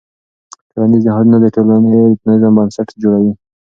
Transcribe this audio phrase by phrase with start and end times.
[0.71, 3.31] ټولنیز نهادونه د ټولنې د نظم بنسټ جوړوي.